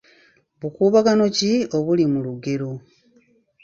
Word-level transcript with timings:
Bukuubagano 0.59 1.23
ki 1.37 1.51
obuli 1.77 2.03
mu 2.11 2.19
lugero? 2.25 2.71